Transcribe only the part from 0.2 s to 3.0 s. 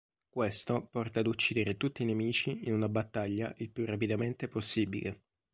Questo porta ad uccidere tutti i nemici in una